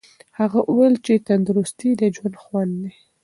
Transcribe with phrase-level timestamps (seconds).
[0.39, 2.91] هغه وویل چې تندرستي د ژوند خوند دی.